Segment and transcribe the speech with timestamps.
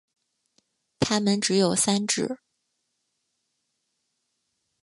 [0.99, 2.39] 它们只有三趾。